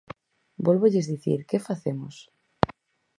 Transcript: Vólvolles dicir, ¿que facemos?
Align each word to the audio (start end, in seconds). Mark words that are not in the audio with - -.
Vólvolles 0.65 1.09
dicir, 1.11 1.39
¿que 1.49 1.65
facemos? 1.67 2.15